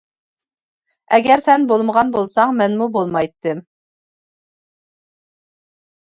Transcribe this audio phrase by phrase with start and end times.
[1.17, 3.63] ئەگەر سەن بولمىغان بولساڭ، مەنمۇ بولمايتتىم.